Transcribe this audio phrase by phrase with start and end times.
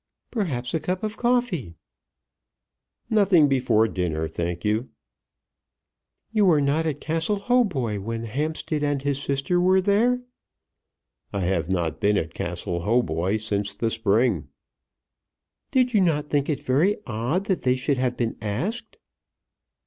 [0.31, 1.75] "Perhaps a cup of coffee?"
[3.07, 4.89] "Nothing before dinner, thank you."
[6.31, 10.23] "You were not at Castle Hautboy when Hampstead and his sister were there?"
[11.31, 14.47] "I have not been at Castle Hautboy since the spring."
[15.69, 18.97] "Did you not think it very odd that they should have been asked?"